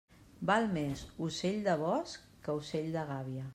[0.49, 3.49] Val més ocell de bosc que ocell de gàbia.